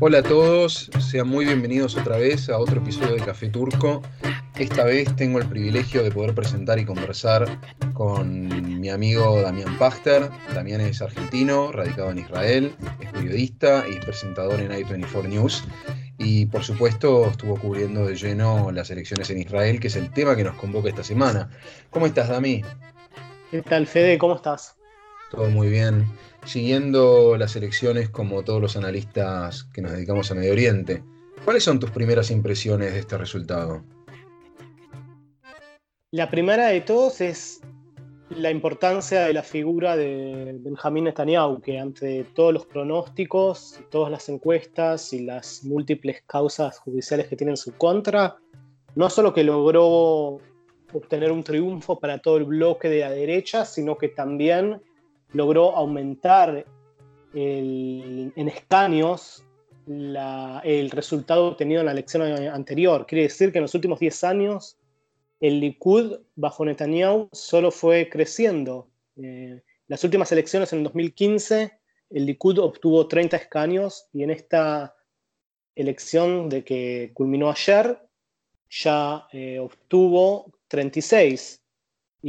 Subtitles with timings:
[0.00, 4.00] Hola a todos, sean muy bienvenidos otra vez a otro episodio de Café Turco.
[4.56, 7.58] Esta vez tengo el privilegio de poder presentar y conversar
[7.94, 10.30] con mi amigo Damián Pachter.
[10.54, 15.64] Damián es argentino, radicado en Israel, es periodista y es presentador en i24 News.
[16.16, 20.36] Y por supuesto estuvo cubriendo de lleno las elecciones en Israel, que es el tema
[20.36, 21.50] que nos convoca esta semana.
[21.90, 22.62] ¿Cómo estás, Dami?
[23.50, 24.16] ¿Qué tal, Fede?
[24.16, 24.77] ¿Cómo estás?
[25.30, 26.06] Todo muy bien.
[26.44, 31.02] Siguiendo las elecciones como todos los analistas que nos dedicamos a Medio Oriente,
[31.44, 33.84] ¿cuáles son tus primeras impresiones de este resultado?
[36.10, 37.60] La primera de todos es
[38.30, 44.28] la importancia de la figura de Benjamín Netanyahu, que ante todos los pronósticos, todas las
[44.30, 48.36] encuestas y las múltiples causas judiciales que tiene en su contra,
[48.94, 50.40] no solo que logró
[50.92, 54.80] obtener un triunfo para todo el bloque de la derecha, sino que también
[55.32, 56.64] logró aumentar
[57.34, 59.44] en escaños
[59.88, 63.06] el resultado obtenido en la elección anterior.
[63.06, 64.76] Quiere decir que en los últimos 10 años
[65.40, 68.88] el Likud bajo Netanyahu solo fue creciendo.
[69.16, 71.72] Eh, las últimas elecciones en 2015,
[72.10, 74.94] el Likud obtuvo 30 escaños y en esta
[75.74, 77.98] elección de que culminó ayer
[78.68, 81.62] ya eh, obtuvo 36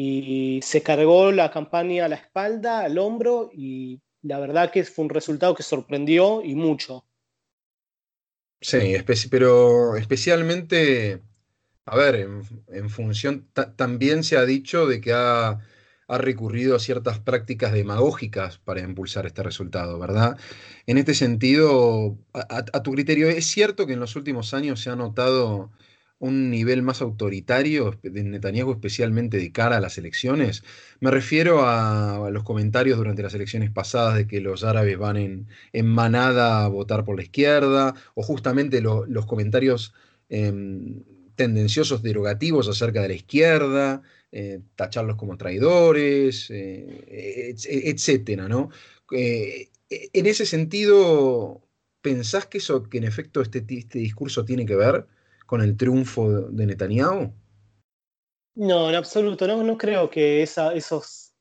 [0.01, 5.05] y se cargó la campaña a la espalda, al hombro y la verdad que fue
[5.05, 7.05] un resultado que sorprendió y mucho.
[8.61, 8.95] Sí,
[9.29, 11.21] pero especialmente
[11.91, 12.27] a ver,
[12.67, 15.59] en, función, también se ha dicho de que ha,
[16.07, 20.37] recurrido a ciertas prácticas demagógicas para impulsar este resultado, ¿verdad?
[20.87, 24.95] En este sentido, a, tu criterio, ¿es cierto que en los últimos años se ha
[24.95, 25.71] notado
[26.19, 30.63] un nivel más autoritario de Netanyahu, especialmente de cara a las elecciones?
[30.99, 35.85] Me refiero a, los comentarios durante las elecciones pasadas de que los árabes van en,
[35.87, 39.93] manada a votar por la izquierda, o justamente los comentarios...
[40.29, 41.03] Em,
[41.39, 47.55] tendenciosos derogativos acerca de la izquierda, eh, tacharlos como traidores, eh,
[47.87, 48.71] etcétera, ¿no?
[49.11, 51.65] Eh, en ese sentido,
[52.01, 55.07] ¿pensás que eso, que en efecto este, este, discurso tiene que ver
[55.49, 57.33] con el triunfo de Netanyahu?
[58.53, 61.33] No, en absoluto, no, no creo que esos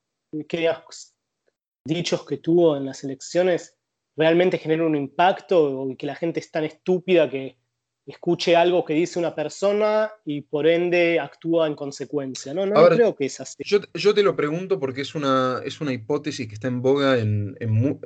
[1.84, 3.76] dichos que tuvo en las elecciones
[4.16, 7.58] realmente generen un impacto o que la gente es tan estúpida que
[8.06, 12.54] escuche algo que dice una persona y por ende actúa en consecuencia.
[12.54, 13.62] No, no, creo que es así.
[13.62, 17.58] Yo, te lo pregunto porque es una, es una hipótesis que está en boga en,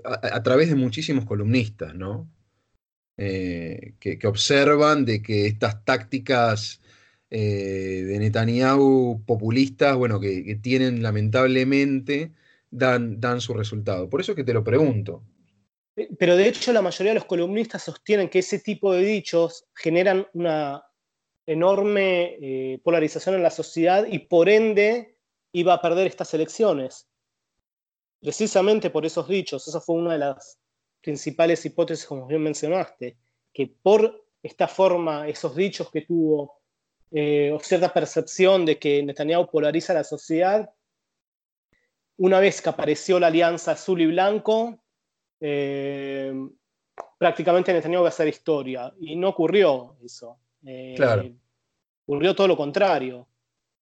[0.05, 2.29] a, través de muchísimos columnistas, ¿no?
[3.17, 6.81] Eh, que, observan de que estas tácticas
[7.31, 12.33] eh, de Netanyahu populistas, bueno, que, tienen lamentablemente,
[12.71, 14.09] dan, dan su resultado.
[14.09, 15.23] Por eso es que te lo pregunto.
[16.19, 20.27] Pero de hecho la mayoría de los columnistas sostienen que ese tipo de dichos generan
[20.33, 20.83] una
[21.47, 25.19] enorme eh, polarización en la sociedad y por ende
[25.53, 27.09] iba a perder estas elecciones.
[28.21, 30.59] Precisamente por esos dichos, esa fue una de las
[31.03, 33.17] principales hipótesis, como bien mencionaste,
[33.53, 36.61] que por esta forma, esos dichos que tuvo,
[37.11, 40.73] eh, o cierta percepción de que Netanyahu polariza la sociedad,
[42.17, 44.83] una vez que apareció la alianza azul y blanco,
[45.41, 46.33] eh,
[47.19, 48.93] prácticamente Netanyahu va a hacer historia.
[49.01, 50.39] Y no ocurrió eso.
[50.65, 51.31] Eh, claro.
[52.07, 53.27] Ocurrió todo lo contrario.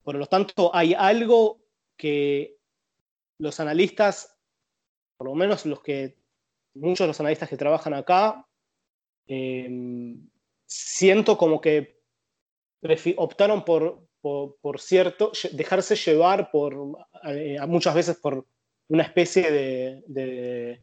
[0.02, 1.60] Por lo tanto, hay algo
[1.96, 2.56] que
[3.38, 4.38] los analistas,
[5.16, 6.19] por lo menos los que,
[6.74, 8.46] muchos de los analistas que trabajan acá,
[9.26, 9.68] eh,
[10.66, 12.00] siento como que
[13.16, 16.76] optaron por, por, cierto, dejarse llevar por,
[17.68, 18.46] muchas veces por
[18.88, 20.82] una especie de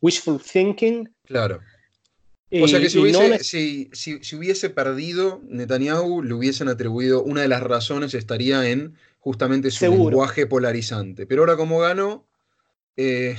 [0.00, 1.08] wishful thinking.
[1.24, 1.60] Claro.
[2.52, 7.62] O sea que si hubiese, si, hubiese, perdido, Netanyahu le hubiesen atribuido una de las
[7.62, 11.26] razones estaría en justamente su lenguaje polarizante.
[11.26, 12.24] Pero ahora como ganó,
[12.96, 13.36] eh,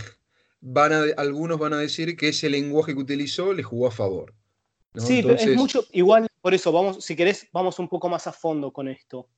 [0.60, 4.34] van a, algunos van a decir que ese lenguaje que utilizó le jugó a favor.
[4.96, 8.32] Sí, pero es mucho, igual por eso, vamos, si querés, vamos un poco más a
[8.32, 9.30] fondo con esto.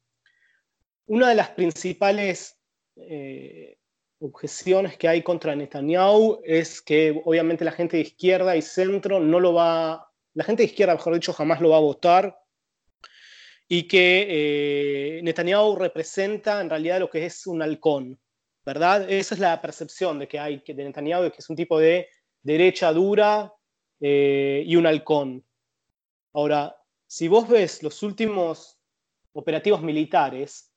[1.07, 2.57] Una de las principales
[2.95, 3.77] eh,
[4.19, 9.39] objeciones que hay contra Netanyahu es que obviamente la gente de izquierda y centro no
[9.39, 12.39] lo va, la gente de izquierda, mejor dicho, jamás lo va a votar
[13.67, 18.19] y que eh, Netanyahu representa en realidad lo que es un halcón,
[18.69, 19.09] ¿verdad?
[19.09, 22.07] Esa es la percepción de que hay de Netanyahu, que es un tipo de
[22.43, 23.51] derecha dura
[23.99, 25.43] eh, y un halcón.
[26.33, 26.77] Ahora,
[27.07, 28.79] si vos ves los últimos
[29.33, 30.71] operativos militares,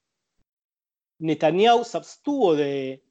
[1.19, 3.05] Netanyahu se abstuvo de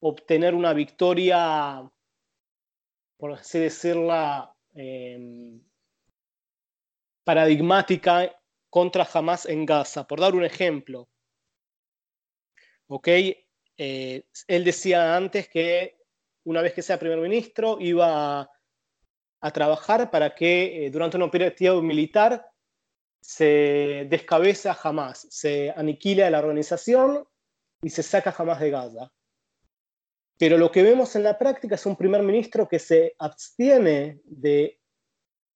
[0.00, 1.88] obtener una victoria,
[3.16, 5.62] por así decirla, em,
[7.22, 10.04] paradigmática contra Hamas en Gaza.
[10.04, 11.08] Por dar un ejemplo,
[12.88, 13.08] ¿ok?
[13.76, 15.96] Eh, él decía antes que
[16.44, 18.50] una vez que sea primer ministro iba a,
[19.52, 22.46] trabajar para que eh, durante un operativo militar
[23.20, 27.26] se descabeza Hamas, se aniquila la organización
[27.82, 29.12] y se saca Hamas de Gaza.
[30.38, 34.80] Pero lo que vemos en la práctica es un primer ministro que se abstiene de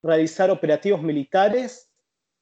[0.03, 1.91] realizar operativos militares,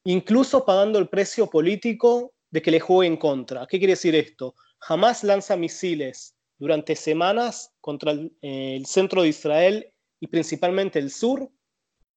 [0.05, 3.67] incluso pagando el precio político de que le juegue en contra.
[3.67, 4.55] ¿Qué quiere decir esto?
[4.81, 11.51] Jamás lanza misiles durante semanas contra el, centro de Israel y principalmente el sur.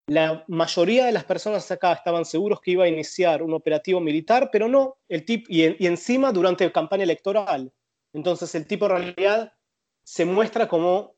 [0.07, 4.49] La mayoría de las personas acá estaban seguros que iba a iniciar un operativo militar,
[4.51, 7.71] pero no, el tip, y, y encima durante la campaña electoral.
[8.13, 9.53] Entonces el tipo en realidad
[10.03, 11.15] se muestra como,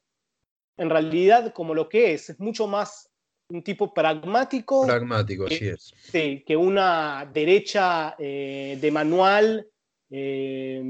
[0.77, 3.09] en realidad, como lo que es, es mucho más
[3.51, 4.85] un tipo pragmático.
[4.85, 5.93] Pragmático, que, así es.
[6.11, 9.67] Sí, que una derecha eh, de manual,
[10.11, 10.83] eh,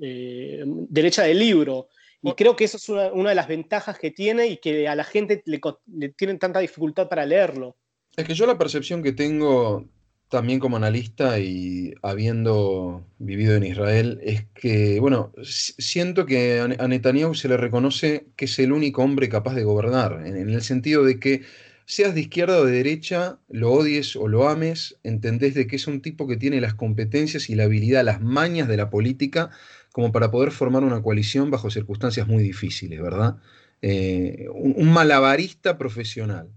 [0.00, 1.88] eh, derecha de libro.
[2.22, 5.04] Y creo que eso es una, de las ventajas que tiene y que a la
[5.04, 7.76] gente le, le tienen tanta dificultad para leerlo.
[8.16, 9.86] Es que yo la percepción que tengo
[10.28, 17.34] también como analista y habiendo vivido en Israel, es que, bueno, siento que a Netanyahu
[17.34, 21.18] se le reconoce que es el único hombre capaz de gobernar, en, el sentido de
[21.18, 21.42] que
[21.88, 25.86] seas de izquierda o de derecha, lo odies o lo ames, entendés de que es
[25.86, 29.50] un tipo que tiene las competencias y la habilidad, las mañas de la política,
[29.90, 33.38] como para poder formar una coalición bajo circunstancias muy difíciles, ¿verdad?
[33.80, 36.50] Eh, un malabarista profesional.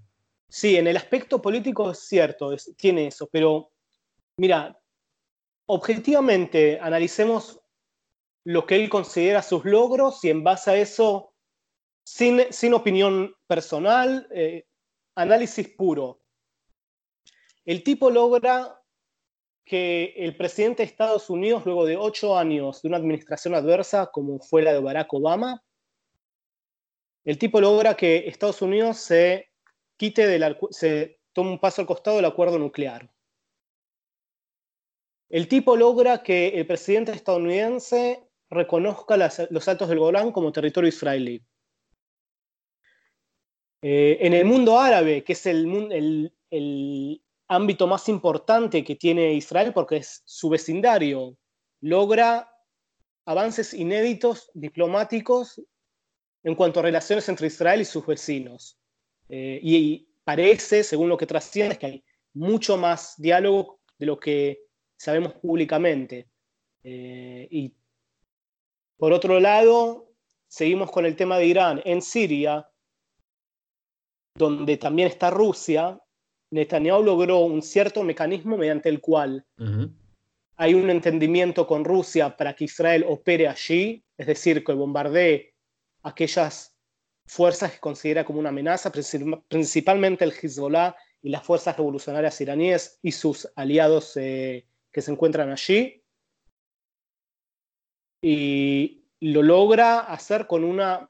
[0.50, 3.72] Sí, en el aspecto político es cierto, tiene eso, pero
[4.36, 4.78] mira,
[5.66, 7.62] objetivamente analicemos
[8.44, 11.32] lo que él considera sus logros y en base a eso,
[12.04, 14.66] sin, opinión personal, eh,
[15.22, 16.22] análisis puro.
[17.66, 18.82] El tipo logra
[19.64, 24.40] que el presidente de Estados Unidos, luego de ocho años de una administración adversa como
[24.40, 25.64] fue la de Barack Obama,
[27.24, 29.52] el tipo logra que Estados Unidos se
[29.96, 33.14] quite del, se toma un paso al costado del acuerdo nuclear.
[35.30, 39.16] El tipo logra que el presidente estadounidense reconozca
[39.50, 41.46] los altos del Golán como territorio israelí.
[43.82, 46.32] Eh, en el mundo árabe, que es el,
[47.48, 51.36] ámbito más importante que tiene Israel porque es su vecindario,
[51.82, 52.50] logra
[53.26, 55.62] avances inéditos diplomáticos
[56.44, 58.80] en cuanto a relaciones entre Israel y sus vecinos.
[59.28, 64.62] Eh, y parece, según lo que trasciende, que hay mucho más diálogo de lo que
[64.98, 66.30] sabemos públicamente.
[66.84, 67.74] Eh, y
[68.96, 70.14] por otro lado,
[70.48, 71.82] seguimos con el tema de Irán.
[71.86, 72.71] En Siria,
[74.36, 76.00] donde también está Rusia,
[76.52, 79.46] Netanyahu logró un cierto mecanismo mediante el cual
[80.58, 85.54] hay un entendimiento con Rusia para que Israel opere allí, es decir, que bombardee
[86.04, 86.76] aquellas
[87.26, 88.92] fuerzas que considera como una amenaza,
[89.48, 95.52] principalmente el Hezbollah y las fuerzas revolucionarias iraníes y sus aliados eh, que se encuentran
[95.52, 96.04] allí.
[98.22, 101.10] Y lo logra hacer con una,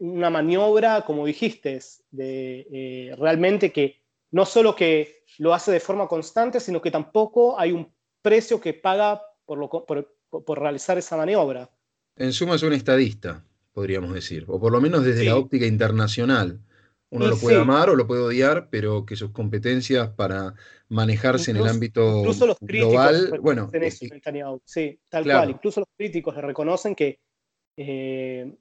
[0.00, 1.80] una maniobra, como dijiste,
[2.10, 7.58] de, eh, realmente que no solo que lo hace de forma constante, sino que tampoco
[7.58, 7.92] hay un
[8.22, 11.70] precio que paga por, lo, por realizar esa maniobra.
[12.16, 16.60] En suma es un estadista podríamos decir, o por lo menos desde la óptica internacional.
[17.12, 20.54] Uno lo puede amar o lo puede odiar, pero que sus competencias para
[20.88, 23.68] manejarse en el ámbito incluso los global, bueno,
[24.64, 25.50] sí, tal cual.
[25.50, 27.18] Incluso los críticos le reconocen que
[27.76, 28.54] eh,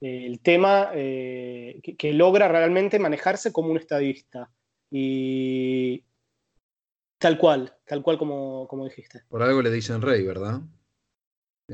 [0.00, 4.50] el tema eh, que, logra realmente manejarse como un estadista
[4.90, 6.02] y
[7.18, 9.22] tal cual, tal cual como, como dijiste.
[9.28, 10.60] Por algo le dicen rey, ¿verdad?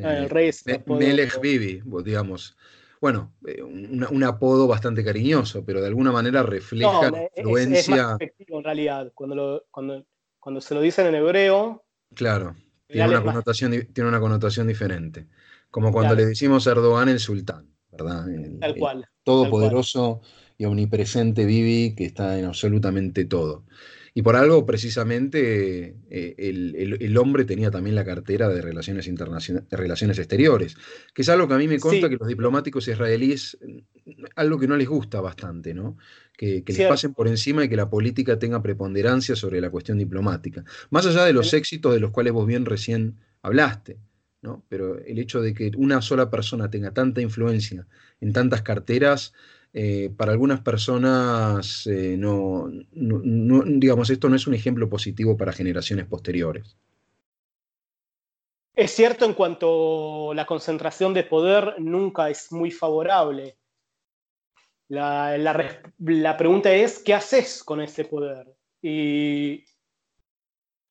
[0.02, 2.56] Ah, el rey es Melech Bibi, digamos.
[3.00, 7.78] Bueno, eh, un, apodo bastante cariñoso, pero de alguna manera refleja la influencia.
[7.78, 9.12] Es, más efectivo en realidad.
[9.14, 10.06] Cuando, cuando,
[10.40, 11.85] cuando se lo dicen en hebreo.
[12.14, 12.56] Claro,
[12.88, 15.26] tiene una, connotación, tiene una connotación diferente.
[15.71, 18.26] Como cuando le decimos a Erdogan el sultán, ¿verdad?
[18.60, 19.06] tal cual.
[19.24, 20.20] todopoderoso
[20.58, 23.64] y omnipresente Bibi que está en absolutamente todo.
[24.16, 30.18] Y por algo, precisamente, eh, el, hombre tenía también la cartera de relaciones, internacionales, relaciones
[30.18, 30.74] exteriores,
[31.12, 34.68] que es algo que a mí me consta que los diplomáticos israelíes, mm, algo que
[34.68, 35.98] no les gusta bastante, ¿no?
[36.34, 40.64] Que, les pasen por encima y que la política tenga preponderancia sobre la cuestión diplomática.
[40.88, 43.98] Más allá de los éxitos de los cuales vos bien recién hablaste,
[44.68, 47.86] Pero el hecho de que una sola persona tenga tanta influencia
[48.20, 49.32] en tantas carteras
[49.72, 56.06] eh, para algunas personas eh, no, digamos, esto no es un ejemplo positivo para generaciones
[56.06, 56.76] posteriores.
[58.74, 63.56] Es cierto en cuanto la concentración de poder nunca es muy favorable.
[64.88, 68.54] La, la pregunta es, ¿qué haces con ese poder?
[68.80, 69.64] Y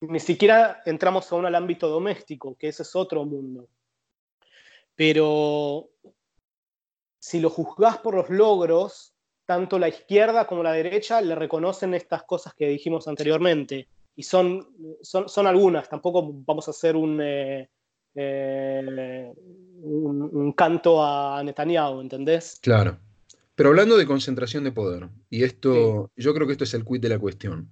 [0.08, 3.68] ni siquiera entramos aún al ámbito doméstico, que ese es otro mundo.
[4.94, 5.90] Pero
[7.18, 12.24] si lo juzgás por los logros, tanto la izquierda como la derecha le reconocen estas
[12.24, 13.88] cosas que dijimos anteriormente.
[14.14, 14.66] Y son,
[15.02, 17.68] son, algunas, tampoco vamos a hacer un, eh,
[18.14, 19.30] eh,
[19.82, 22.58] un, canto a Netanyahu, ¿entendés?
[22.62, 22.98] Claro.
[23.54, 27.00] Pero hablando de concentración de poder, y esto, yo creo que esto es el quid
[27.00, 27.70] de la cuestión.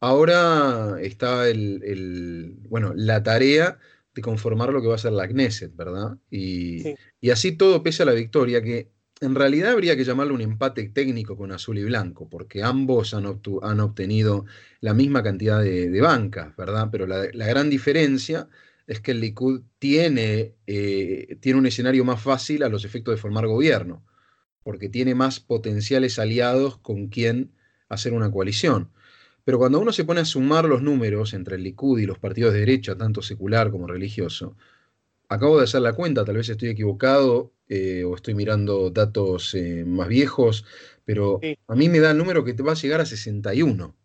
[0.00, 3.78] Ahora está el, bueno, la tarea
[4.14, 6.18] de conformar lo que va a ser la Knesset, ¿verdad?
[6.30, 6.84] Y,
[7.30, 11.36] así todo pese a la victoria, que en realidad habría que llamarlo un empate técnico
[11.36, 14.44] con azul y blanco, porque ambos han, obtenido
[14.80, 16.88] la misma cantidad de, bancas, ¿verdad?
[16.92, 18.48] Pero la, gran diferencia
[18.86, 23.20] es que el Likud tiene, eh, tiene un escenario más fácil a los efectos de
[23.20, 24.04] formar gobierno,
[24.62, 27.52] porque tiene más potenciales aliados con quien
[27.88, 28.90] hacer una coalición.
[29.48, 32.52] Pero cuando uno se pone a sumar los números entre el Likud y los partidos
[32.52, 34.58] de derecha, tanto secular como religioso,
[35.26, 39.86] acabo de hacer la cuenta, tal vez estoy equivocado eh, o estoy mirando datos eh,
[39.86, 40.66] más viejos,
[41.06, 43.96] pero a mí me da el número que te va a llegar a 61,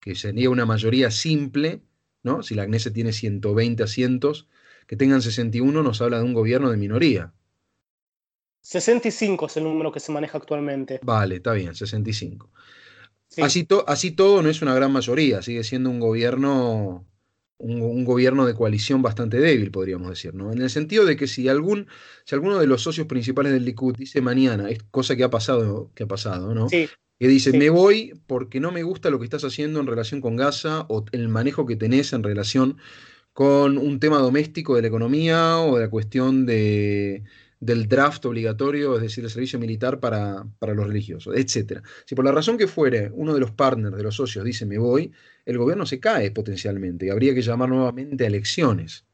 [0.00, 1.82] que sería una mayoría simple,
[2.24, 2.42] ¿no?
[2.42, 4.48] Si la CNESE tiene 120 asientos,
[4.88, 7.32] que tengan 61 nos habla de un gobierno de minoría.
[8.62, 10.98] 65 es el número que se maneja actualmente.
[11.04, 12.50] Vale, está bien, 65.
[13.38, 17.06] Así, así, todo no es una gran mayoría, sigue siendo un gobierno,
[17.58, 20.52] un, gobierno de coalición bastante débil, podríamos decir, ¿no?
[20.52, 21.86] En el sentido de que si algún,
[22.24, 25.90] si alguno de los socios principales del Likud dice mañana, es cosa que ha pasado,
[25.94, 26.66] que ha pasado, ¿no?
[26.68, 30.36] Que dice, me voy porque no me gusta lo que estás haciendo en relación con
[30.36, 32.78] Gaza o el manejo que tenés en relación
[33.32, 37.22] con un tema doméstico de la economía o de la cuestión de,
[37.62, 41.80] del draft obligatorio, es decir, el servicio militar para, los religiosos, etc.
[42.04, 44.78] Si por la razón que fuere uno de los partners, de los socios, dice me
[44.78, 45.12] voy,
[45.46, 49.06] el gobierno se cae potencialmente y habría que llamar nuevamente a elecciones.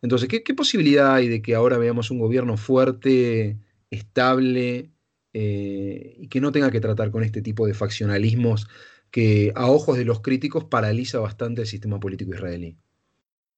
[0.00, 3.58] Entonces, ¿qué, posibilidad hay de que ahora veamos un gobierno fuerte,
[3.90, 4.92] estable
[5.32, 8.68] eh, y que no tenga que tratar con este tipo de faccionalismos
[9.10, 12.78] que a ojos de los críticos paraliza bastante el sistema político israelí?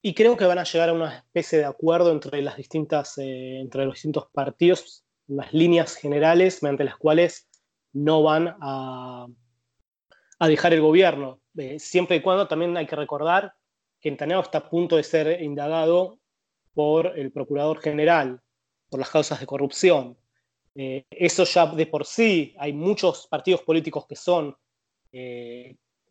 [0.00, 3.59] Y creo que van a llegar a una especie de acuerdo entre, las distintas, eh,
[3.61, 7.49] entre los distintos partidos, unas líneas generales mediante las cuales
[7.93, 9.26] no van a,
[10.38, 11.40] a dejar el gobierno.
[11.57, 13.55] Eh, siempre y cuando también hay que recordar
[14.00, 16.21] que Netanyahu está a punto de ser indagado
[16.75, 18.40] por el procurador general
[18.88, 20.17] por las causas de corrupción.
[20.76, 24.57] Eh, eso ya de por sí, hay muchos partidos políticos que son,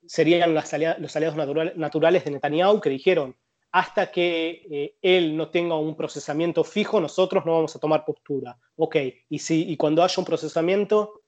[0.05, 3.37] serían los aliados naturales de Netanyahu que dijeron,
[3.71, 8.57] hasta que eh, él no tenga un procesamiento fijo, nosotros no vamos a tomar postura.
[8.75, 8.95] Ok,
[9.29, 11.21] y, si, y cuando haya un procesamiento,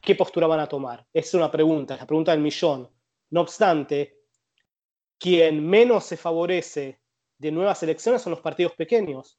[0.00, 1.06] ¿qué postura van a tomar?
[1.12, 2.88] Es una pregunta, es la pregunta del millón.
[3.30, 4.18] No obstante,
[5.18, 7.00] quien menos se favorece
[7.38, 9.38] de nuevas elecciones son los partidos pequeños.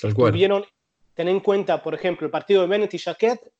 [0.00, 0.66] Tal cual.
[1.14, 3.52] ten en cuenta, por ejemplo, el partido de Bennett y Jaquet.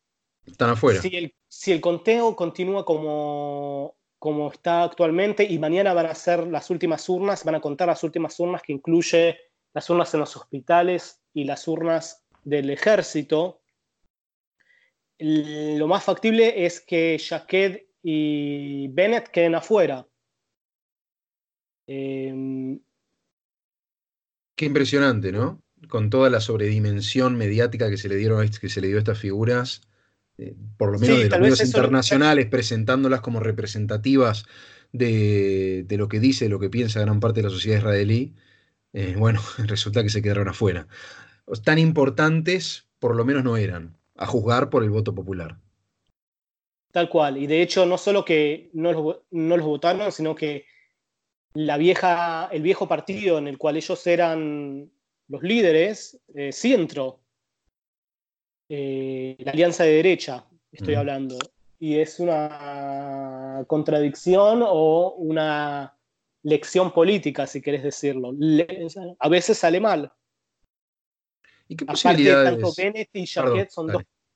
[0.45, 1.00] Están afuera.
[1.49, 7.08] si el conteo continúa como como está actualmente y mañana van a ser las últimas
[7.08, 9.38] urnas, van a contar las últimas urnas que incluye
[9.75, 13.61] las urnas en los hospitales y las urnas del ejército.
[15.18, 20.06] Lo más factible es que Jaqued y Bennett queden afuera.
[21.87, 22.80] Em,
[24.56, 25.62] Qué impresionante, ¿no?
[25.88, 29.18] Con toda la sobredimensión mediática que se le dieron que se le dio a estas
[29.18, 29.82] figuras.
[30.38, 34.45] Eh, por lo menos de los medios internacionales, presentándolas como representativas
[34.93, 38.35] de, lo que dice, lo que piensa gran parte de la sociedad israelí,
[38.93, 40.87] eh, bueno, resulta que se quedaron afuera.
[41.64, 45.59] Tan importantes, por lo menos no eran, a juzgar por el voto popular.
[46.93, 48.93] Tal cual, y de hecho no solo que no
[49.31, 50.64] los, votaron, sino que
[51.52, 54.90] la vieja, el viejo partido en el cual ellos eran
[55.28, 57.21] los líderes, eh, sí entró
[58.68, 61.38] eh, la alianza de derecha, estoy hablando,
[61.78, 65.96] y es una contradicción o una
[66.42, 68.32] lección política, si querés decirlo.
[69.18, 70.12] a veces sale mal.
[71.68, 72.46] ¿Y qué posibilidades?
[72.46, 73.70] Aparte, tanto Bennett y Jacquet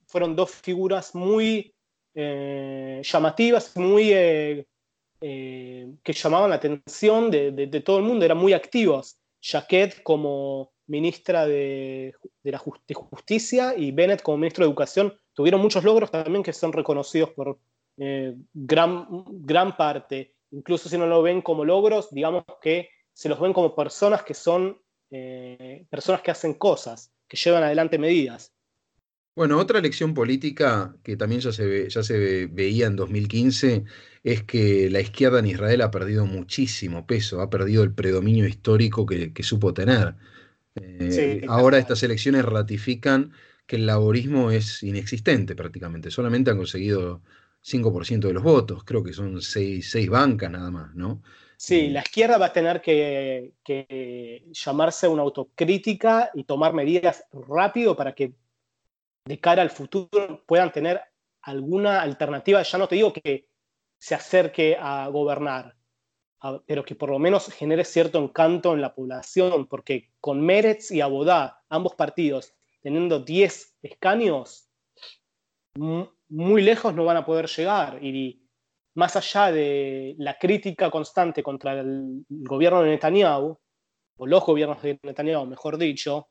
[0.07, 1.73] fueron dos figuras muy
[2.15, 4.67] eh, llamativas, muy eh,
[5.21, 9.19] que llamaban la atención de, todo el mundo, eran muy activos.
[9.41, 16.11] Jacquet como ministra de, la Justicia y Bennett como ministro de Educación tuvieron muchos logros
[16.11, 17.59] también que son reconocidos por
[17.97, 20.35] eh, gran, gran parte.
[20.51, 24.35] Incluso si no lo ven como logros, digamos que se los ven como personas que
[24.35, 24.81] son
[25.11, 28.53] eh, personas que hacen cosas, que llevan adelante medidas.
[29.37, 33.85] Bueno, otra lección política que también ya se, ya se veía en 2015
[34.25, 39.07] es que la izquierda en Israel ha perdido muchísimo peso, ha perdido el predominio histórico
[39.07, 40.17] que, supo tener.
[40.83, 43.33] Eh, ahora estas elecciones ratifican
[43.67, 47.23] que el laborismo es inexistente prácticamente, solamente han conseguido
[47.63, 51.23] 5% de los votos, creo que son 6, bancas nada más, ¿no?
[51.57, 56.73] Sí, eh, la izquierda va a tener que, que llamarse a una autocrítica y tomar
[56.73, 58.33] medidas rápido para que
[59.27, 61.01] de cara al futuro puedan tener
[61.43, 63.47] alguna alternativa, ya no te digo que
[63.99, 65.77] se acerque a gobernar,
[66.67, 71.01] pero que por lo menos genere cierto encanto en la población, porque con Meretz y
[71.01, 74.71] Abodá, ambos partidos, teniendo 10 escaños,
[75.75, 78.03] muy lejos no van a poder llegar.
[78.03, 78.43] Y
[78.95, 83.59] más allá de la crítica constante contra el gobierno de Netanyahu,
[84.17, 86.29] o los gobiernos de Netanyahu, mejor dicho,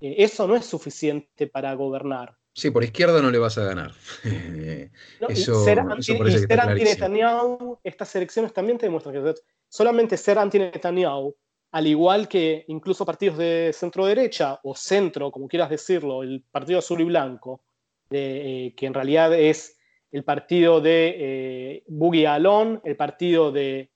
[0.00, 2.36] eh, eso no es suficiente para gobernar.
[2.54, 3.90] Sí, por izquierda no le vas a ganar.
[5.28, 9.34] eso, ser anti-Netanyahu, estas elecciones también te demuestran que
[9.68, 11.34] solamente ser anti-Netanyahu,
[11.72, 17.00] al igual que incluso partidos de centro-derecha o centro, como quieras decirlo, el Partido Azul
[17.00, 17.64] y Blanco,
[18.10, 19.76] eh, que en realidad es
[20.12, 23.90] el partido de eh, Alon, el partido de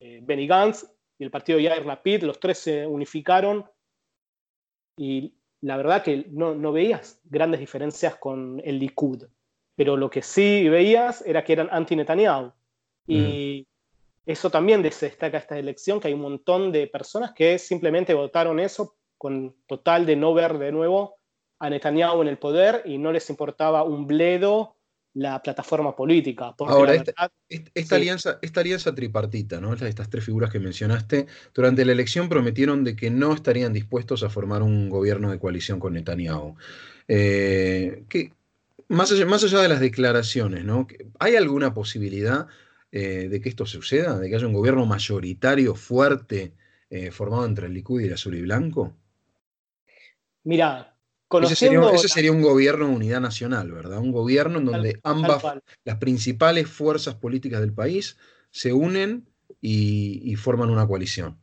[0.00, 0.84] eh, Benny Gantz
[1.16, 3.64] y el partido de Yair Lapid, los tres se unificaron
[4.96, 9.24] y la verdad que no, veías grandes diferencias con el Likud,
[9.74, 12.52] pero lo que sí veías era que eran anti-Netanyahu.
[13.06, 13.66] Y
[14.26, 18.96] eso también destaca esta elección, que hay un montón de personas que simplemente votaron eso
[19.16, 21.16] con total de no ver de nuevo
[21.58, 24.73] a Netanyahu en el poder y no les importaba un bledo
[25.14, 26.54] la plataforma política.
[26.58, 29.72] Ahora, esta, alianza, esta alianza tripartita, ¿no?
[29.72, 34.28] estas tres figuras que mencionaste, durante la elección prometieron de que no estarían dispuestos a
[34.28, 36.56] formar un gobierno de coalición con Netanyahu.
[37.06, 38.04] Eh,
[38.88, 40.86] más, allá, más allá de las declaraciones, ¿no?
[41.20, 42.48] ¿hay alguna posibilidad
[42.90, 44.18] eh, de que esto suceda?
[44.18, 46.54] ¿De que haya un gobierno mayoritario fuerte
[46.90, 48.96] eh, formado entre el Likud y el azul y blanco?
[50.42, 50.93] Mira,
[51.42, 51.56] ese
[52.08, 53.98] sería, un gobierno de unidad nacional, ¿verdad?
[53.98, 55.42] Un gobierno en donde ambas,
[55.84, 58.16] las principales fuerzas políticas del país
[58.50, 59.26] se unen
[59.60, 61.40] y, forman una coalición.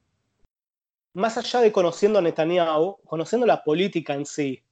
[1.13, 4.63] Más allá de conociendo a Netanyahu, conociendo la política en sí,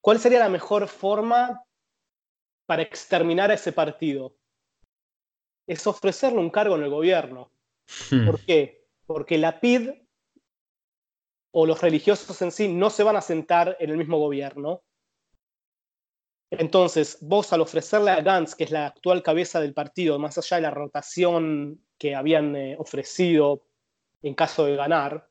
[0.00, 1.62] ¿cuál sería la mejor forma
[2.66, 4.36] para exterminar a ese partido?
[5.66, 7.50] Es ofrecerle un cargo en el gobierno.
[8.10, 8.26] Hmm.
[8.26, 8.86] ¿Por qué?
[9.04, 9.90] Porque la PID
[11.52, 14.82] o los religiosos en sí no se van a sentar en el mismo gobierno.
[16.50, 20.56] Entonces, vos al ofrecerle a Gantz, que es la actual cabeza del partido, más allá
[20.56, 23.66] de la rotación que habían eh, ofrecido
[24.22, 25.28] en caso de ganar,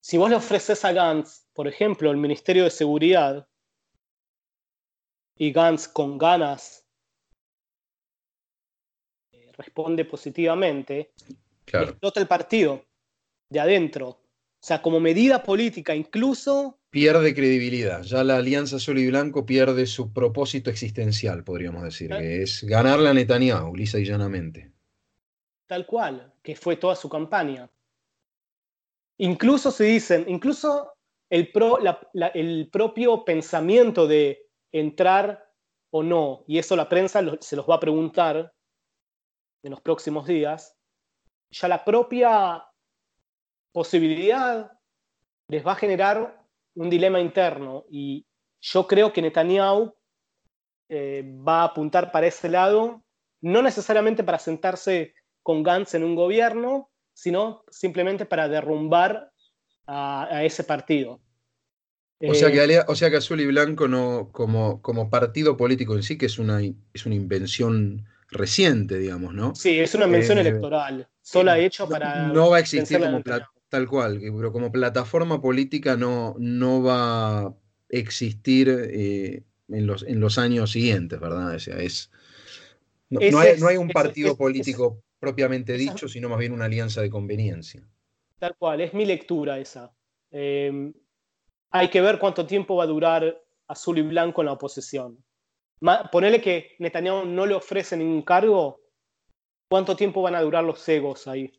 [0.00, 3.46] si vos le ofreces a Gantz, por ejemplo, el Ministerio de Seguridad,
[5.36, 6.86] y Gantz con ganas
[9.32, 11.12] eh, responde positivamente,
[11.66, 12.84] explota el partido
[13.52, 14.08] de adentro.
[14.08, 16.78] O sea, como medida política incluso...
[16.90, 18.02] Pierde credibilidad.
[18.02, 23.08] Ya la Alianza Azul y Blanco pierde su propósito existencial, podríamos decir, que es ganarle
[23.08, 24.72] a Netanyahu, lisa y llanamente.
[25.66, 27.70] Tal cual, que fue toda su campaña.
[29.18, 30.92] Incluso se dicen, incluso
[31.30, 31.50] el,
[32.34, 35.50] el propio pensamiento de entrar
[35.90, 38.52] o no, y eso la prensa se los va a preguntar
[39.62, 40.76] en los próximos días,
[41.50, 42.64] ya la propia
[43.72, 44.72] posibilidad
[45.48, 46.42] les va a generar
[46.74, 48.26] un dilema interno y
[48.60, 49.94] yo creo que Netanyahu
[50.88, 53.02] eh, va a apuntar para ese lado,
[53.40, 59.32] no necesariamente para sentarse con Gantz en un gobierno, sino simplemente para derrumbar
[59.86, 61.20] a, ese partido.
[62.20, 65.96] O sea, que, eh, o sea que Azul y Blanco no, como, como partido político
[65.96, 69.54] en sí, que es una, es una invención reciente, digamos, ¿no?
[69.56, 72.28] Sí, es una invención eh, electoral, sola hecho para...
[72.28, 73.22] No va a existir como,
[73.72, 77.54] Tal cual, pero como plataforma política no, no va a
[77.88, 81.54] existir eh, en, los, en los años siguientes, ¿verdad?
[81.54, 82.10] O sea, es,
[83.08, 87.82] no, hay, un partido político propiamente dicho, sino más bien una alianza de conveniencia.
[88.38, 89.90] Tal cual, es mi lectura esa.
[90.30, 90.92] Em,
[91.70, 95.24] hay que ver cuánto tiempo va a durar azul y blanco en la oposición.
[96.12, 98.82] ponerle que Netanyahu no le ofrece ningún cargo,
[99.70, 101.50] ¿cuánto tiempo van a durar los egos ahí?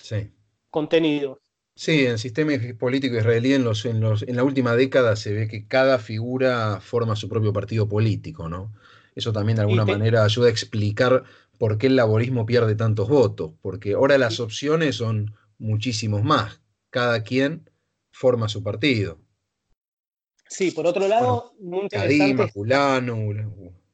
[0.00, 0.32] Sí
[0.76, 1.38] contenidos.
[1.74, 5.32] Sí, en el sistema político israelí en, los, en, los, en la última década se
[5.32, 8.74] ve que cada figura forma su propio partido político, ¿no?
[9.14, 11.24] Eso también de alguna manera ayuda a explicar
[11.58, 16.60] por qué el laborismo pierde tantos votos, porque ahora las opciones son muchísimos más.
[16.90, 17.70] Cada quien
[18.12, 19.18] forma su partido.
[20.46, 22.52] Sí, por otro lado, muy interesante.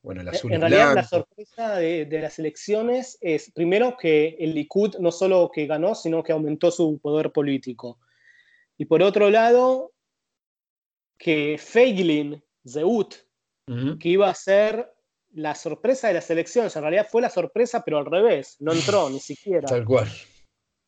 [0.03, 4.97] Bueno, el azul En realidad, la sorpresa de, las elecciones es, primero, que el Likud
[4.99, 7.99] no solo que ganó, sino que aumentó su poder político.
[8.77, 9.93] Y por otro lado,
[11.17, 13.15] que Feiglin, Zeut,
[14.01, 14.93] que iba a ser
[15.31, 19.09] la sorpresa de las elecciones, en realidad fue la sorpresa, pero al revés, no entró
[19.09, 19.69] ni siquiera.
[19.69, 20.09] Tal cual.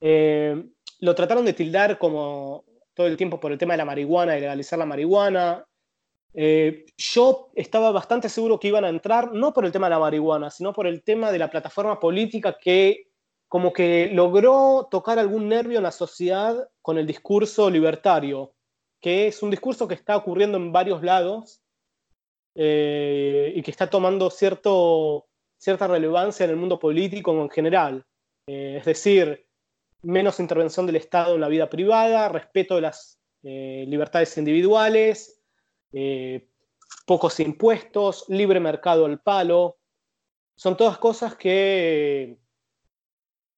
[0.00, 0.60] Eh,
[1.00, 4.40] lo trataron de tildar como todo el tiempo por el tema de la marihuana y
[4.40, 5.64] legalizar la marihuana.
[6.36, 10.00] Eh, yo estaba bastante seguro que iban a entrar, no por el tema de la
[10.00, 13.08] marihuana, sino por el tema de la plataforma política que
[13.46, 18.52] como que logró tocar algún nervio en la sociedad con el discurso libertario,
[19.00, 21.62] que es un discurso que está ocurriendo en varios lados
[22.56, 28.04] eh, y que está tomando cierto, cierta relevancia en el mundo político en general.
[28.48, 29.46] Eh, es decir,
[30.02, 35.43] menos intervención del Estado en la vida privada, respeto de las libertades individuales,
[35.94, 36.48] eh,
[37.06, 39.78] pocos impuestos, libre mercado al palo.
[40.56, 42.38] Son todas cosas que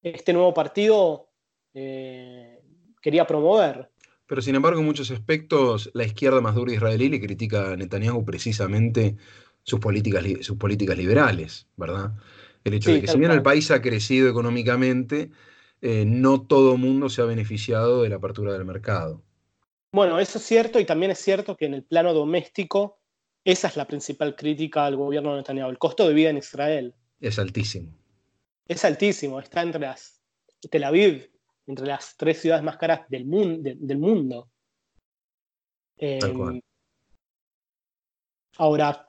[0.02, 1.30] este nuevo partido
[1.74, 2.62] eh,
[3.00, 3.90] quería promover.
[4.26, 8.24] Pero sin embargo, en muchos aspectos, la izquierda más dura israelí le critica a Netanyahu
[8.24, 9.16] precisamente
[9.62, 12.12] sus políticas, sus políticas liberales, ¿verdad?
[12.64, 15.30] El hecho de que si bien el país ha crecido económicamente,
[15.80, 19.22] eh, no todo mundo se ha beneficiado de la apertura del mercado.
[19.96, 23.00] Bueno, eso es cierto y también es cierto que en el plano doméstico
[23.42, 26.94] esa es la principal crítica al gobierno de Netanyahu, el costo de vida en Israel.
[27.18, 27.96] Es altísimo.
[28.68, 30.20] Es altísimo, está entre las
[30.70, 31.30] Tel Aviv,
[31.66, 33.24] entre las tres ciudades más caras del,
[33.62, 34.50] del mundo.
[35.96, 36.60] Em,
[38.58, 39.08] ahora,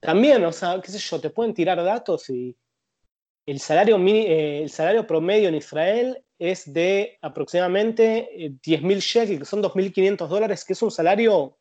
[0.00, 2.56] también, o sea, qué sé yo, te pueden tirar datos y
[3.46, 8.28] el salario, eh, el salario promedio en Israel es de aproximadamente
[8.62, 11.56] 10.000 eh, shekels, que son 2.500 dólares, que es un salario...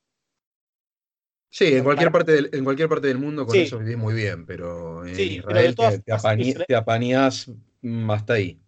[1.50, 4.44] Sí, en cualquier, parte del, en cualquier parte del mundo con eso vivís muy bien,
[4.44, 5.76] pero en Israel
[6.66, 7.52] te, apañás
[8.10, 8.60] hasta ahí.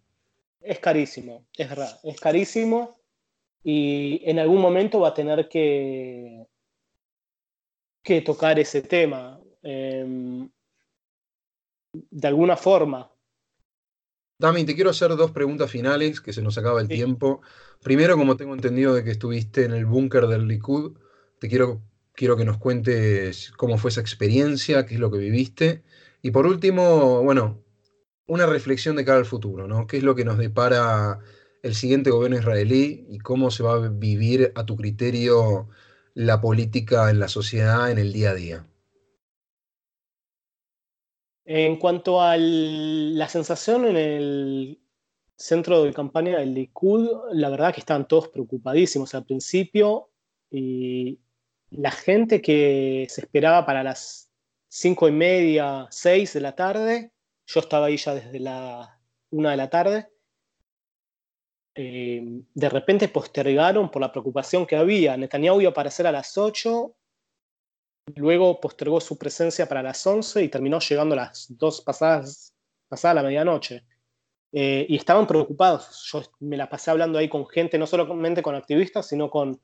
[0.60, 3.00] Es carísimo, es verdad, es carísimo
[3.64, 6.46] y en algún momento va a tener que,
[8.04, 9.40] que tocar ese tema.
[9.64, 10.48] Em,
[12.10, 13.10] de alguna forma.
[14.38, 17.40] Dami, te quiero hacer dos preguntas finales, que se nos acaba el tiempo.
[17.82, 20.98] Primero, como tengo entendido de que estuviste en el búnker del Likud,
[21.38, 21.80] te quiero,
[22.12, 25.84] quiero que nos cuentes cómo fue esa experiencia, qué es lo que viviste.
[26.20, 27.62] Y por último, bueno,
[28.26, 29.86] una reflexión de cara al futuro, ¿no?
[29.86, 31.20] ¿Qué es lo que nos depara
[31.62, 35.68] el siguiente gobierno israelí y cómo se va a vivir a tu criterio
[36.14, 38.66] la política en la sociedad en el día a día?
[41.48, 44.80] En cuanto a la sensación en el
[45.36, 50.10] centro de campaña del Likud, la verdad que estaban todos preocupadísimos al principio
[50.50, 51.20] y
[51.70, 54.28] la gente que se esperaba para las
[54.66, 57.12] cinco y media, seis de la tarde,
[57.46, 58.98] yo estaba ahí ya desde la
[59.30, 60.08] una de la tarde,
[61.76, 65.16] eh, de repente postergaron por la preocupación que había.
[65.16, 66.92] Netanyahu iba a aparecer a las 8
[68.14, 72.54] Luego postergó su presencia para las 11 y terminó llegando a las dos pasadas,
[72.88, 73.84] pasada la medianoche.
[74.52, 76.08] Eh, y estaban preocupados.
[76.10, 79.60] Yo me la pasé hablando ahí con gente, no solamente con activistas, sino con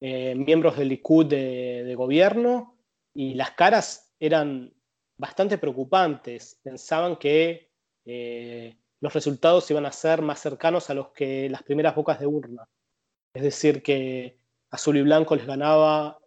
[0.00, 2.76] eh, miembros del Likud de, gobierno,
[3.12, 4.72] y las caras eran
[5.18, 6.60] bastante preocupantes.
[6.62, 7.70] Pensaban que
[8.04, 12.26] eh, los resultados iban a ser más cercanos a los que las primeras bocas de
[12.26, 12.68] urna.
[13.34, 14.38] Es decir, que
[14.70, 16.19] azul y blanco les ganaba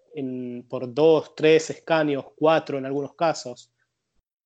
[0.69, 3.71] por dos, tres escaños, cuatro en algunos casos.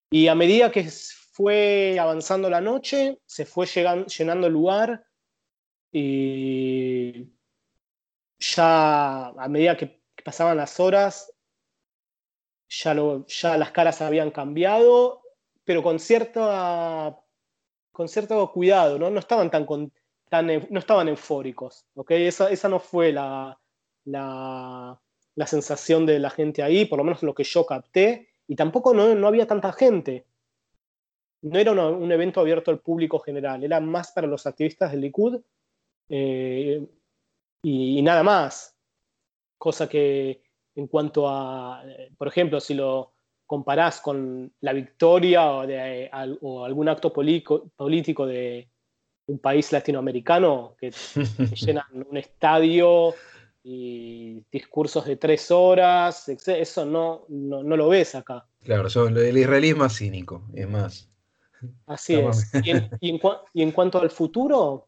[0.10, 0.90] Y a medida que
[1.32, 5.06] fue avanzando la noche, se fue llenando el lugar
[5.92, 7.32] y
[8.40, 11.34] ya a medida que pasaban las horas,
[12.70, 12.96] ya,
[13.28, 15.22] ya las caras habían cambiado,
[15.64, 17.18] pero con, cierta,
[17.92, 19.10] con cierto cuidado, ¿no?
[19.10, 19.66] No estaban tan,
[20.30, 22.12] tan no estaban eufóricos, ¿ok?
[22.12, 23.60] Esa, esa no fue la,
[24.06, 25.00] la,
[25.38, 28.91] la sensación de la gente ahí, por lo menos lo que yo capté, y tampoco
[28.93, 30.26] no, había tanta gente.
[31.43, 35.39] No era un evento abierto al público general, era más para los activistas del Likud
[36.10, 36.84] eh,
[37.62, 38.76] y, nada más.
[39.60, 40.41] Cosa que
[40.76, 41.84] en cuanto a,
[42.17, 43.13] por ejemplo, si lo
[43.45, 48.67] comparás con la victoria o, de, algún acto político de,
[49.28, 50.91] un país latinoamericano que,
[51.56, 53.13] llenan un estadio
[53.63, 58.46] y discursos de tres horas, eso no, no, lo ves acá.
[58.63, 61.10] Claro, el israelí es cínico, es más.
[61.86, 62.52] Así es.
[63.02, 64.88] Y en, cuanto al futuro,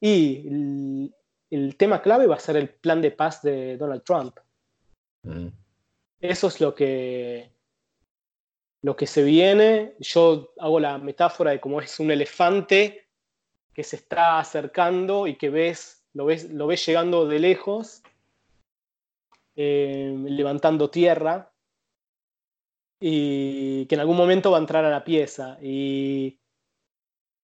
[0.00, 1.10] y
[1.50, 4.38] el, tema clave va a ser el plan de paz de Donald Trump.
[5.22, 5.48] Mm.
[6.20, 7.50] Eso es lo que,
[8.82, 9.94] lo que se viene.
[9.98, 13.08] Yo hago la metáfora de cómo es un elefante
[13.74, 18.02] que se está acercando y que ves, lo ves, lo ves llegando de lejos,
[19.56, 21.52] eh, levantando tierra
[23.00, 25.58] y que en algún momento va a entrar a la pieza.
[25.60, 26.40] Y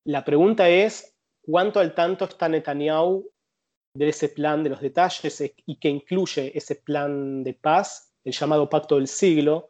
[0.05, 3.31] la pregunta es, ¿cuánto al tanto está Netanyahu
[3.95, 8.71] de ese plan, de los detalles y que incluye ese plan de paz, el llamado
[8.71, 9.69] Pacto del Siglo?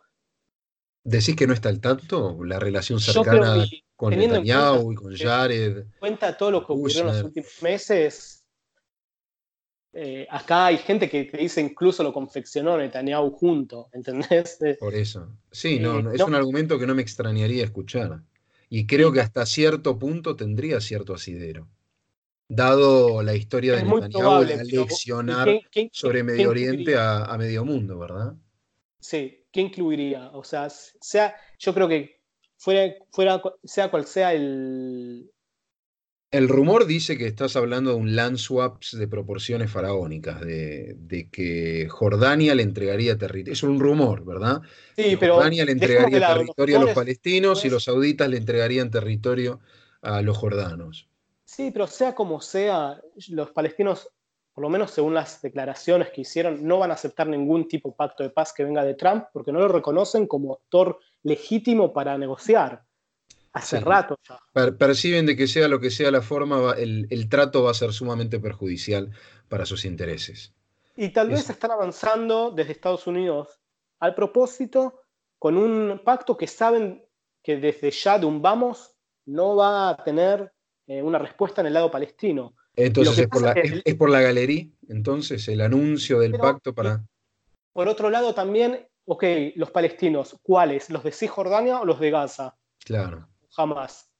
[1.02, 3.64] ¿Decís que no está al tanto la relación cercana
[3.96, 5.86] con Netanyahu y con Jared?
[5.98, 8.39] Cuenta todo lo que ocurrió en los últimos meses.
[9.92, 14.59] Eh, acá hay gente que, dice incluso lo confeccionó Netanyahu junto, ¿entendés?
[14.79, 15.29] Por eso.
[15.50, 18.20] Sí, no, es un argumento que no me extrañaría escuchar.
[18.68, 21.66] Y creo que hasta cierto punto tendría cierto asidero.
[22.48, 25.61] Dado la historia de Netanyahu, la leccionar
[25.92, 28.35] sobre Medio Oriente a, medio mundo, ¿verdad?
[29.00, 30.31] Sí, ¿qué incluiría?
[30.33, 32.20] O sea, sea yo creo que
[32.57, 35.31] fuera, fuera, sea cual sea el,
[36.30, 41.88] el rumor dice que estás hablando de un land swaps de proporciones faraónicas, de, que
[41.88, 43.52] Jordania le entregaría territorio.
[43.52, 44.60] Es un rumor, ¿verdad?
[44.96, 49.60] Sí, pero Jordania le entregaría territorio a los palestinos y los sauditas le entregarían territorio
[50.02, 51.08] a los jordanos.
[51.44, 54.08] Sí, pero sea como sea, los palestinos,
[54.54, 57.96] por lo menos según las declaraciones que hicieron, no van a aceptar ningún tipo de
[57.96, 62.16] pacto de paz que venga de Trump porque no lo reconocen como actor legítimo para
[62.16, 62.84] negociar.
[63.52, 64.38] Hace rato ya.
[64.78, 68.38] perciben de que sea lo que sea la forma, el, trato va a ser sumamente
[68.38, 69.10] perjudicial
[69.48, 70.54] para sus intereses.
[70.96, 73.60] Y tal vez están avanzando desde Estados Unidos
[73.98, 75.02] al propósito
[75.38, 77.04] con un pacto que saben
[77.42, 78.94] que desde ya de un vamos
[79.26, 80.52] no va a tener
[80.86, 82.54] eh, una respuesta en el lado palestino.
[82.76, 87.04] Entonces es por, la, es, por, la, galería, entonces el anuncio del pacto para...
[87.72, 89.24] Por otro lado también, ok,
[89.56, 90.88] los palestinos, ¿cuáles?
[90.88, 92.56] ¿Los de Cisjordania o los de Gaza?
[92.84, 94.10] Claro jamás.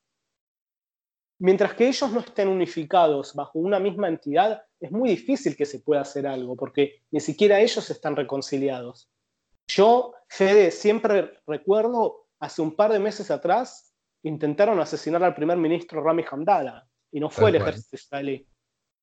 [1.39, 5.81] Mientras que ellos no estén unificados bajo una misma entidad, es muy difícil que se
[5.81, 9.11] pueda hacer algo, porque ni siquiera ellos están reconciliados.
[9.69, 16.03] Yo, Fede, siempre recuerdo, hace un par de meses atrás, intentaron asesinar al primer ministro
[16.03, 18.47] Rami Hamdala, y no fue el ejército israelí.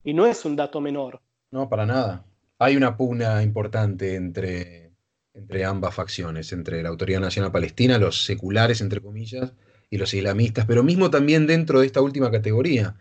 [0.04, 1.22] Y no es un dato menor.
[1.52, 2.26] No, para nada.
[2.60, 4.94] Hay una pugna importante entre,
[5.34, 9.54] entre ambas facciones, entre la Autoridad Nacional Palestina, los seculares, entre comillas,
[9.90, 12.96] y los islamistas, pero mismo también dentro de esta última categoría.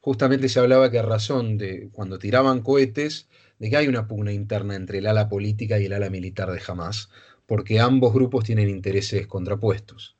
[0.00, 4.32] Justamente se hablaba que a razón de cuando tiraban cohetes, de que hay una pugna
[4.32, 7.10] interna entre el ala política y el ala militar de Hamas,
[7.46, 10.16] porque ambos grupos tienen intereses contrapuestos.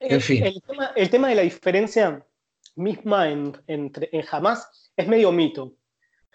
[0.00, 0.44] En fin.
[0.44, 2.24] El tema, de la diferencia
[2.76, 3.92] misma en, en
[4.30, 5.74] Hamas es medio mito.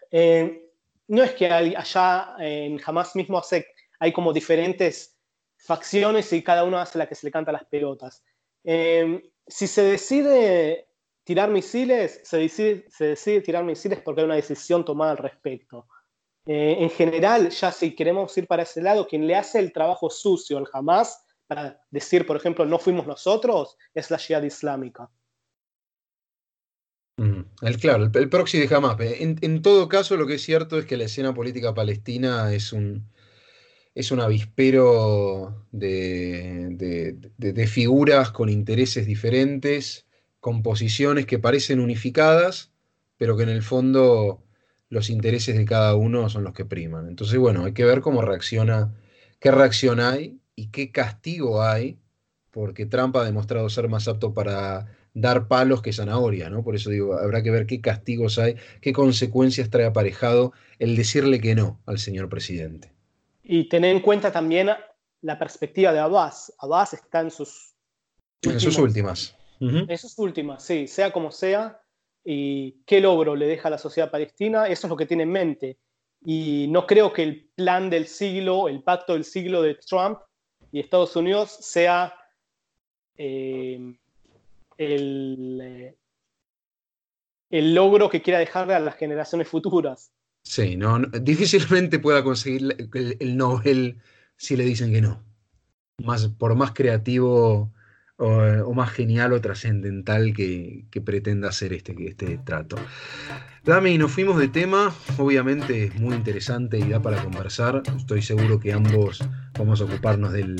[0.10, 0.69] Eh,
[1.08, 3.67] no es que allá en Hamas mismo hace,
[3.99, 5.17] hay como diferentes
[5.58, 8.23] facciones y cada uno hace la que se le canta las pelotas.
[8.63, 10.88] Em, si se decide
[11.23, 15.88] tirar misiles, se decide, tirar misiles porque hay una decisión tomada al respecto.
[16.45, 20.10] Eh, en general, ya si queremos ir para ese lado, quien le hace el trabajo
[20.10, 25.10] sucio al Hamas, para decir, por ejemplo, no fuimos nosotros, es la Jihad Islámica.
[27.62, 28.97] el, claro, el, proxy de Hamas.
[28.99, 33.08] en, todo caso, lo que es cierto es que la escena política palestina es un,
[33.95, 40.08] es un avispero de, figuras con intereses diferentes,
[40.39, 42.71] con posiciones que parecen unificadas,
[43.17, 44.43] pero que en el fondo
[44.89, 47.08] los intereses de cada uno son los que priman.
[47.08, 48.93] Entonces, bueno, hay que ver cómo reacciona,
[49.39, 51.99] qué reacción hay y qué castigo hay,
[52.51, 56.63] porque Trump ha demostrado ser más apto para dar palos que zanahoria, ¿no?
[56.63, 61.39] Por eso digo, habrá que ver qué castigos hay, qué consecuencias trae aparejado el decirle
[61.39, 62.93] que no al señor presidente.
[63.43, 64.69] Y tener en cuenta también
[65.21, 66.53] la perspectiva de Abbas.
[66.60, 67.75] Abbas está en sus...
[68.41, 69.36] En sus últimas.
[69.60, 71.79] En sus últimas, sí, sea como sea.
[72.25, 75.32] Y qué logro le deja a la sociedad palestina, eso es lo que tiene en
[75.32, 75.77] mente.
[76.25, 80.19] Y no creo que el plan del siglo, el pacto del siglo de Trump
[80.71, 82.13] y Estados Unidos sea
[83.17, 83.95] eh,
[84.77, 85.97] el, eh,
[87.49, 90.12] el logro que quiera dejarle a las generaciones futuras.
[90.43, 93.97] Sí, no, difícilmente pueda conseguir el, Nobel
[94.38, 95.23] si le dicen que no.
[96.03, 97.71] Más, por más creativo
[98.17, 102.75] o, más genial o trascendental que, pretenda hacer este, este trato.
[103.63, 107.82] Dami, nos fuimos de tema, obviamente es muy interesante y da para conversar.
[107.95, 109.23] Estoy seguro que ambos
[109.58, 110.58] vamos a ocuparnos del,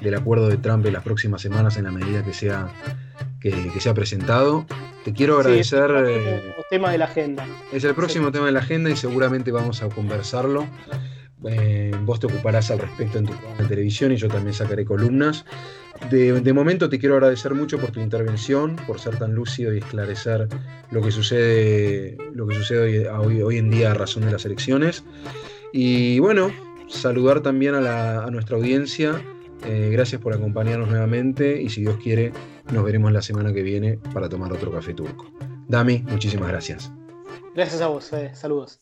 [0.00, 2.72] del acuerdo de Trump en las próximas semanas en la medida que sea,
[3.50, 4.66] que, sea presentado.
[5.04, 5.90] Te quiero agradecer.
[5.90, 7.46] es el próximo eh, tema de la agenda.
[7.72, 10.66] Es el próximo tema de la agenda y seguramente vamos a conversarlo.
[11.46, 14.86] Eh, vos te ocuparás al respecto en tu programa de televisión y yo también sacaré
[14.86, 15.44] columnas.
[16.10, 20.48] De, momento te quiero agradecer mucho por tu intervención, por ser tan lúcido y esclarecer
[20.90, 25.04] lo que sucede, lo que sucede hoy, en día a razón de las elecciones.
[25.72, 26.50] Y bueno,
[26.88, 29.20] saludar también a, nuestra audiencia.
[29.66, 32.32] Eh, gracias por acompañarnos nuevamente y si Dios quiere,
[32.72, 35.26] nos veremos la semana que viene para tomar otro café turco.
[35.68, 36.90] Dami, muchísimas gracias.
[37.54, 38.80] Gracias a vos, saludos.